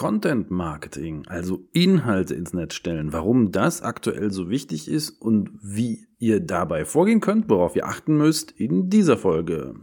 [0.00, 6.06] Content Marketing, also Inhalte ins Netz stellen, warum das aktuell so wichtig ist und wie
[6.18, 9.74] ihr dabei vorgehen könnt, worauf ihr achten müsst in dieser Folge.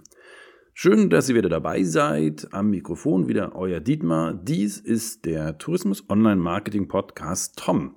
[0.73, 2.47] Schön, dass ihr wieder dabei seid.
[2.51, 4.33] Am Mikrofon wieder euer Dietmar.
[4.33, 7.93] Dies ist der Tourismus Online Marketing Podcast Tom.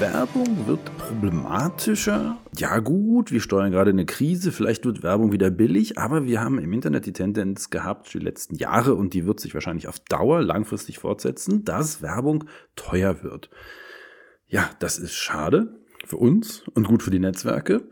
[0.00, 2.38] Werbung wird problematischer.
[2.56, 6.60] Ja gut, wir steuern gerade eine Krise, vielleicht wird Werbung wieder billig, aber wir haben
[6.60, 10.40] im Internet die Tendenz gehabt die letzten Jahre und die wird sich wahrscheinlich auf Dauer
[10.40, 12.44] langfristig fortsetzen, dass Werbung
[12.76, 13.50] teuer wird.
[14.46, 17.82] Ja, das ist schade für uns und gut für die Netzwerke.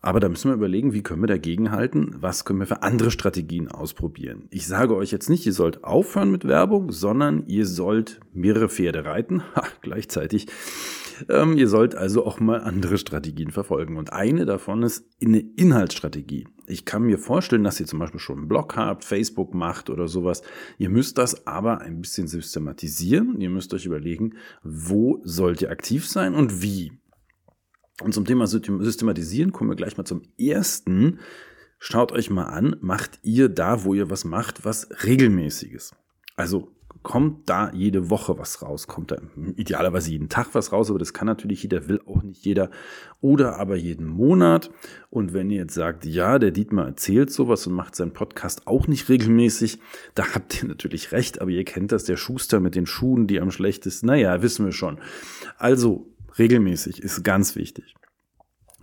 [0.00, 2.14] Aber da müssen wir überlegen, wie können wir dagegen halten?
[2.20, 4.46] Was können wir für andere Strategien ausprobieren?
[4.50, 9.04] Ich sage euch jetzt nicht, ihr sollt aufhören mit Werbung, sondern ihr sollt mehrere Pferde
[9.04, 10.46] reiten, ha, gleichzeitig.
[11.28, 13.96] Ähm, ihr sollt also auch mal andere Strategien verfolgen.
[13.96, 16.46] Und eine davon ist eine Inhaltsstrategie.
[16.66, 20.08] Ich kann mir vorstellen, dass ihr zum Beispiel schon einen Blog habt, Facebook macht oder
[20.08, 20.42] sowas.
[20.76, 23.40] Ihr müsst das aber ein bisschen systematisieren.
[23.40, 26.92] Ihr müsst euch überlegen, wo sollt ihr aktiv sein und wie.
[28.02, 31.18] Und zum Thema Systematisieren kommen wir gleich mal zum ersten.
[31.80, 35.94] Schaut euch mal an, macht ihr da, wo ihr was macht, was regelmäßiges?
[36.36, 36.77] Also
[37.08, 39.16] kommt da jede Woche was raus, kommt da
[39.56, 42.70] idealerweise jeden Tag was raus, aber das kann natürlich jeder, will auch nicht jeder.
[43.22, 44.70] Oder aber jeden Monat.
[45.08, 48.88] Und wenn ihr jetzt sagt, ja, der Dietmar erzählt sowas und macht seinen Podcast auch
[48.88, 49.78] nicht regelmäßig,
[50.14, 53.40] da habt ihr natürlich recht, aber ihr kennt das, der Schuster mit den Schuhen, die
[53.40, 54.98] am schlechtesten, naja, wissen wir schon.
[55.56, 57.94] Also regelmäßig ist ganz wichtig.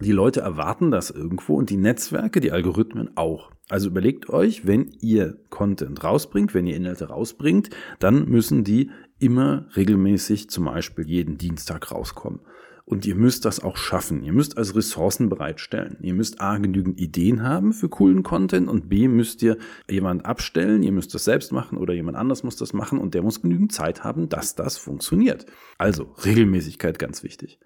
[0.01, 3.51] Die Leute erwarten das irgendwo und die Netzwerke, die Algorithmen auch.
[3.69, 9.67] Also überlegt euch, wenn ihr Content rausbringt, wenn ihr Inhalte rausbringt, dann müssen die immer
[9.75, 12.41] regelmäßig, zum Beispiel jeden Dienstag rauskommen.
[12.83, 14.21] Und ihr müsst das auch schaffen.
[14.21, 15.97] Ihr müsst also Ressourcen bereitstellen.
[16.01, 19.57] Ihr müsst A, genügend Ideen haben für coolen Content und B, müsst ihr
[19.89, 20.83] jemand abstellen.
[20.83, 23.71] Ihr müsst das selbst machen oder jemand anders muss das machen und der muss genügend
[23.71, 25.47] Zeit haben, dass das funktioniert.
[25.79, 27.59] Also Regelmäßigkeit ganz wichtig.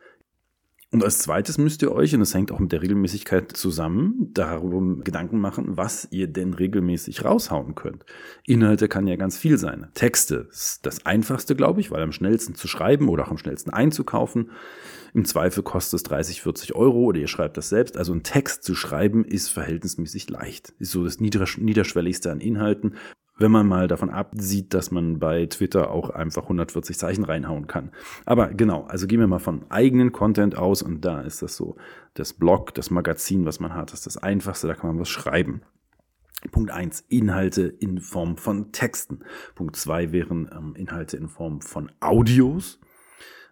[0.92, 5.04] Und als zweites müsst ihr euch, und das hängt auch mit der Regelmäßigkeit zusammen, darum
[5.04, 8.06] Gedanken machen, was ihr denn regelmäßig raushauen könnt.
[8.48, 9.88] Inhalte kann ja ganz viel sein.
[9.94, 13.70] Texte ist das einfachste, glaube ich, weil am schnellsten zu schreiben oder auch am schnellsten
[13.70, 14.50] einzukaufen.
[15.14, 17.96] Im Zweifel kostet es 30, 40 Euro oder ihr schreibt das selbst.
[17.96, 20.74] Also ein Text zu schreiben ist verhältnismäßig leicht.
[20.80, 22.96] Ist so das niederschwelligste an Inhalten
[23.40, 27.92] wenn man mal davon absieht, dass man bei Twitter auch einfach 140 Zeichen reinhauen kann.
[28.26, 31.78] Aber genau, also gehen wir mal von eigenen Content aus und da ist das so,
[32.14, 35.62] das Blog, das Magazin, was man hat, ist das einfachste, da kann man was schreiben.
[36.52, 39.20] Punkt eins Inhalte in Form von Texten.
[39.56, 42.80] Punkt zwei wären ähm, Inhalte in Form von Audios.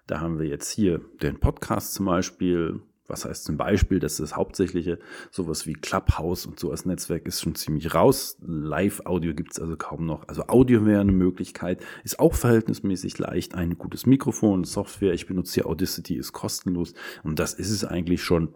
[0.05, 4.19] Da haben wir jetzt hier den Podcast zum Beispiel, was heißt zum Beispiel, das ist
[4.19, 4.99] das Hauptsächliche,
[5.31, 8.37] sowas wie Clubhouse und so als Netzwerk ist schon ziemlich raus.
[8.41, 10.27] Live-Audio gibt's also kaum noch.
[10.27, 13.55] Also Audio wäre eine Möglichkeit, ist auch verhältnismäßig leicht.
[13.55, 18.23] Ein gutes Mikrofon, Software, ich benutze hier Audacity, ist kostenlos und das ist es eigentlich
[18.23, 18.53] schon.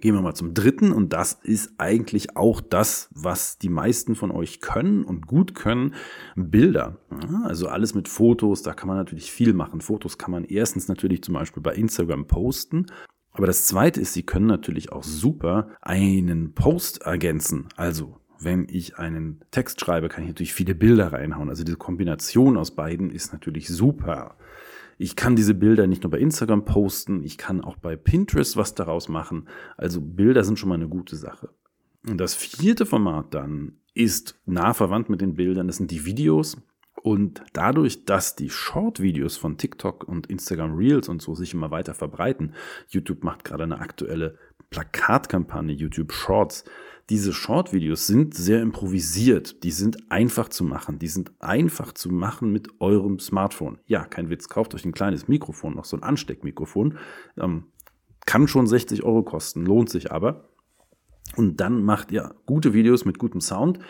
[0.00, 4.32] Gehen wir mal zum dritten und das ist eigentlich auch das, was die meisten von
[4.32, 5.94] euch können und gut können.
[6.34, 6.98] Bilder.
[7.44, 9.80] Also alles mit Fotos, da kann man natürlich viel machen.
[9.80, 12.86] Fotos kann man erstens natürlich zum Beispiel bei Instagram posten
[13.32, 17.68] aber das zweite ist, Sie können natürlich auch super einen Post ergänzen.
[17.76, 21.48] Also, wenn ich einen Text schreibe, kann ich natürlich viele Bilder reinhauen.
[21.48, 24.36] Also diese Kombination aus beiden ist natürlich super.
[24.98, 28.74] Ich kann diese Bilder nicht nur bei Instagram posten, ich kann auch bei Pinterest was
[28.74, 29.48] daraus machen.
[29.76, 31.50] Also Bilder sind schon mal eine gute Sache.
[32.06, 36.56] Und das vierte Format dann ist nah verwandt mit den Bildern, das sind die Videos.
[37.02, 41.94] Und dadurch, dass die Short-Videos von TikTok und Instagram Reels und so sich immer weiter
[41.94, 42.54] verbreiten,
[42.88, 44.38] YouTube macht gerade eine aktuelle
[44.70, 46.64] Plakatkampagne, YouTube Shorts.
[47.10, 52.52] Diese Short-Videos sind sehr improvisiert, die sind einfach zu machen, die sind einfach zu machen
[52.52, 53.78] mit eurem Smartphone.
[53.86, 56.98] Ja, kein Witz, kauft euch ein kleines Mikrofon, noch so ein Ansteckmikrofon.
[57.36, 57.64] Ähm,
[58.24, 60.48] kann schon 60 Euro kosten, lohnt sich aber.
[61.36, 63.80] Und dann macht ihr gute Videos mit gutem Sound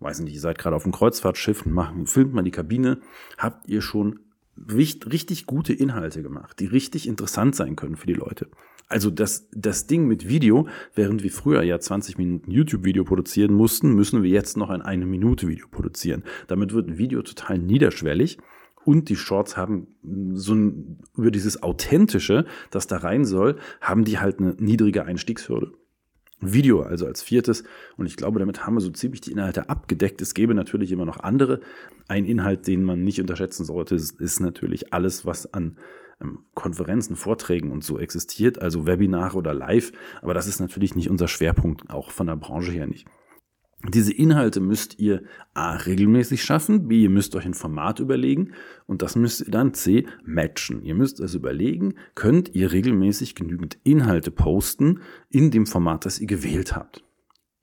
[0.00, 3.00] weiß nicht, ihr seid gerade auf dem Kreuzfahrtschiff und machen, filmt mal die Kabine,
[3.36, 4.20] habt ihr schon
[4.56, 8.48] richtig gute Inhalte gemacht, die richtig interessant sein können für die Leute.
[8.88, 13.94] Also das, das Ding mit Video, während wir früher ja 20 Minuten YouTube-Video produzieren mussten,
[13.94, 16.24] müssen wir jetzt noch ein eine Minute Video produzieren.
[16.46, 18.38] Damit wird ein Video total niederschwellig.
[18.84, 19.88] Und die Shorts haben
[20.32, 25.72] so ein, über dieses Authentische, das da rein soll, haben die halt eine niedrige Einstiegshürde.
[26.40, 27.64] Video also als viertes.
[27.96, 30.20] Und ich glaube, damit haben wir so ziemlich die Inhalte abgedeckt.
[30.22, 31.60] Es gäbe natürlich immer noch andere.
[32.06, 35.76] Ein Inhalt, den man nicht unterschätzen sollte, ist, natürlich alles, was an
[36.20, 39.92] ähm, Konferenzen, Vorträgen und so existiert, also Webinare oder Live.
[40.22, 43.06] Aber das ist natürlich nicht unser Schwerpunkt, auch von der Branche her nicht.
[43.86, 45.22] Diese Inhalte müsst ihr
[45.54, 48.52] A regelmäßig schaffen, B ihr müsst euch ein Format überlegen
[48.86, 50.82] und das müsst ihr dann C matchen.
[50.82, 56.26] Ihr müsst also überlegen, könnt ihr regelmäßig genügend Inhalte posten in dem Format, das ihr
[56.26, 57.04] gewählt habt.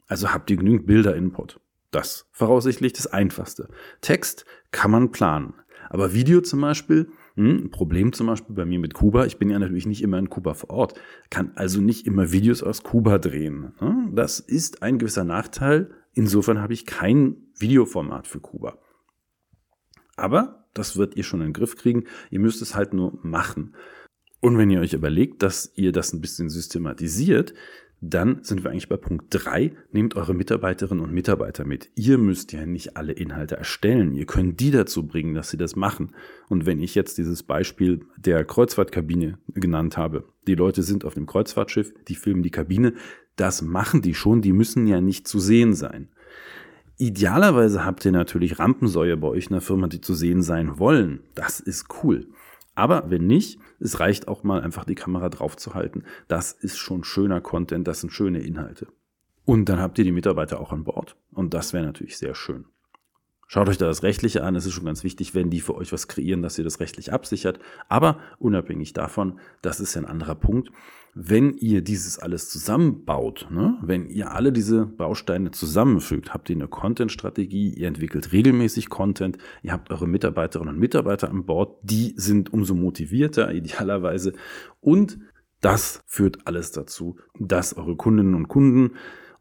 [0.07, 1.59] Also habt ihr genügend Bilder-Input.
[1.91, 3.67] Das voraussichtlich das Einfachste.
[3.99, 5.53] Text kann man planen.
[5.89, 9.49] Aber Video zum Beispiel, hm, ein Problem zum Beispiel bei mir mit Kuba, ich bin
[9.49, 13.17] ja natürlich nicht immer in Kuba vor Ort, kann also nicht immer Videos aus Kuba
[13.17, 13.73] drehen.
[13.81, 14.09] Ne?
[14.13, 15.89] Das ist ein gewisser Nachteil.
[16.15, 18.79] Insofern habe ich kein Videoformat für Kuba.
[20.15, 22.05] Aber das wird ihr schon in den Griff kriegen.
[22.31, 23.75] Ihr müsst es halt nur machen.
[24.39, 27.53] Und wenn ihr euch überlegt, dass ihr das ein bisschen systematisiert,
[28.01, 29.73] dann sind wir eigentlich bei Punkt drei.
[29.91, 31.89] Nehmt eure Mitarbeiterinnen und Mitarbeiter mit.
[31.95, 34.13] Ihr müsst ja nicht alle Inhalte erstellen.
[34.13, 36.11] Ihr könnt die dazu bringen, dass sie das machen.
[36.47, 41.25] Und wenn ich jetzt dieses Beispiel der Kreuzfahrtkabine genannt habe, die Leute sind auf dem
[41.25, 42.93] Kreuzfahrtschiff, die filmen die Kabine,
[43.35, 46.09] das machen die schon, die müssen ja nicht zu sehen sein.
[46.97, 51.21] Idealerweise habt ihr natürlich Rampensäue bei euch in der Firma, die zu sehen sein wollen.
[51.35, 52.27] Das ist cool.
[52.73, 56.03] Aber wenn nicht, es reicht auch mal einfach die Kamera drauf zu halten.
[56.27, 58.87] Das ist schon schöner Content, das sind schöne Inhalte.
[59.45, 61.15] Und dann habt ihr die Mitarbeiter auch an Bord.
[61.31, 62.65] Und das wäre natürlich sehr schön.
[63.47, 64.55] Schaut euch da das Rechtliche an.
[64.55, 67.13] Es ist schon ganz wichtig, wenn die für euch was kreieren, dass ihr das rechtlich
[67.13, 67.59] absichert.
[67.89, 70.71] Aber unabhängig davon, das ist ja ein anderer Punkt.
[71.13, 76.67] Wenn ihr dieses alles zusammenbaut, ne, wenn ihr alle diese Bausteine zusammenfügt, habt ihr eine
[76.67, 82.51] Content-Strategie, ihr entwickelt regelmäßig Content, ihr habt eure Mitarbeiterinnen und Mitarbeiter an Bord, die sind
[82.51, 84.33] umso motivierter, idealerweise.
[84.81, 85.19] Und
[85.61, 88.95] das führt alles dazu, dass eure Kundinnen und Kunden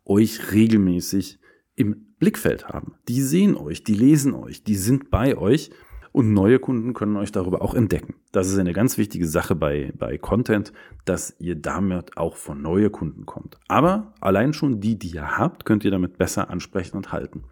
[0.04, 1.40] euch regelmäßig
[1.74, 2.94] im Blickfeld haben.
[3.06, 5.70] Die sehen euch, die lesen euch, die sind bei euch
[6.10, 8.14] und neue Kunden können euch darüber auch entdecken.
[8.32, 10.72] Das ist eine ganz wichtige Sache bei, bei Content,
[11.04, 13.58] dass ihr damit auch von neue Kunden kommt.
[13.68, 17.44] Aber allein schon die, die ihr habt, könnt ihr damit besser ansprechen und halten.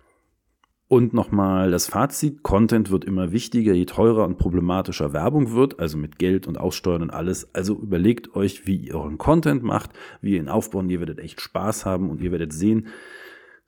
[0.89, 5.99] Und nochmal das Fazit, Content wird immer wichtiger, je teurer und problematischer Werbung wird, also
[5.99, 7.55] mit Geld und Aussteuern und alles.
[7.55, 9.91] Also überlegt euch, wie ihr euren Content macht,
[10.23, 12.87] wie ihr ihn aufbauen, ihr werdet echt Spaß haben und ihr werdet sehen,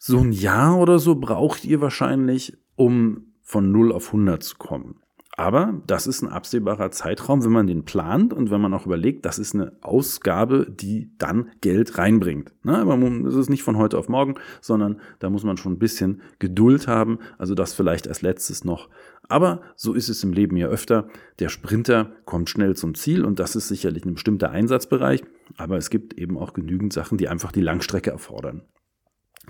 [0.06, 5.00] so ein Jahr oder so braucht ihr wahrscheinlich, um von 0 auf 100 zu kommen.
[5.34, 9.24] Aber das ist ein absehbarer Zeitraum, wenn man den plant und wenn man auch überlegt,
[9.24, 12.52] das ist eine Ausgabe, die dann Geld reinbringt.
[12.66, 16.20] Aber es ist nicht von heute auf morgen, sondern da muss man schon ein bisschen
[16.38, 17.18] Geduld haben.
[17.38, 18.90] Also das vielleicht als letztes noch.
[19.28, 21.08] Aber so ist es im Leben ja öfter.
[21.38, 25.24] Der Sprinter kommt schnell zum Ziel und das ist sicherlich ein bestimmter Einsatzbereich.
[25.56, 28.64] Aber es gibt eben auch genügend Sachen, die einfach die Langstrecke erfordern.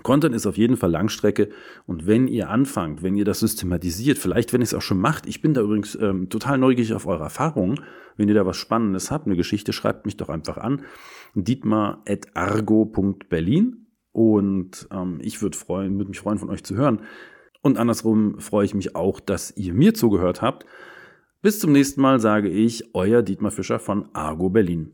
[0.03, 1.49] Content ist auf jeden Fall Langstrecke
[1.85, 5.25] und wenn ihr anfangt, wenn ihr das systematisiert, vielleicht wenn ihr es auch schon macht,
[5.25, 7.79] ich bin da übrigens ähm, total neugierig auf eure Erfahrungen,
[8.17, 10.83] wenn ihr da was Spannendes habt, eine Geschichte, schreibt mich doch einfach an,
[11.33, 17.01] dietmar.argo.berlin und ähm, ich würde freuen, würde mich freuen, von euch zu hören.
[17.61, 20.65] Und andersrum freue ich mich auch, dass ihr mir zugehört habt.
[21.41, 24.93] Bis zum nächsten Mal sage ich, euer Dietmar Fischer von Argo Berlin.